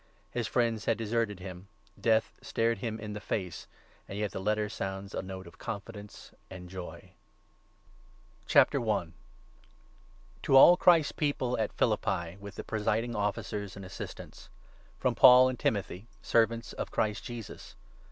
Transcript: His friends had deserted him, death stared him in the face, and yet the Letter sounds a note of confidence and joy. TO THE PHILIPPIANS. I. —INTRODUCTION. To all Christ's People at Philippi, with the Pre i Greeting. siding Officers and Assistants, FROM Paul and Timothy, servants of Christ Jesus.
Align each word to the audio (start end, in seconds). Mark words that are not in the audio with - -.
His 0.31 0.47
friends 0.47 0.85
had 0.85 0.97
deserted 0.97 1.39
him, 1.39 1.67
death 1.99 2.33
stared 2.41 2.79
him 2.79 2.99
in 2.99 3.13
the 3.13 3.19
face, 3.19 3.67
and 4.09 4.17
yet 4.17 4.31
the 4.31 4.39
Letter 4.41 4.67
sounds 4.67 5.13
a 5.13 5.21
note 5.21 5.45
of 5.45 5.59
confidence 5.59 6.31
and 6.49 6.67
joy. 6.71 7.11
TO 8.47 8.47
THE 8.47 8.49
PHILIPPIANS. 8.49 8.55
I. 8.55 8.59
—INTRODUCTION. 8.81 9.13
To 10.41 10.55
all 10.57 10.75
Christ's 10.77 11.11
People 11.11 11.55
at 11.59 11.71
Philippi, 11.73 12.35
with 12.37 12.55
the 12.55 12.63
Pre 12.63 12.79
i 12.79 12.81
Greeting. 12.81 13.11
siding 13.11 13.15
Officers 13.15 13.75
and 13.75 13.85
Assistants, 13.85 14.49
FROM 14.97 15.13
Paul 15.13 15.49
and 15.49 15.59
Timothy, 15.59 16.07
servants 16.23 16.73
of 16.73 16.89
Christ 16.89 17.23
Jesus. 17.23 17.75